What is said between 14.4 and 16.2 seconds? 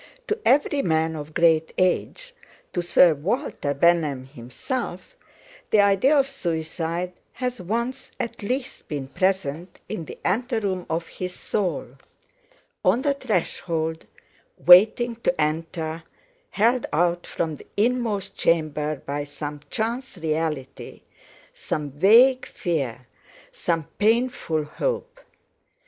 waiting to enter,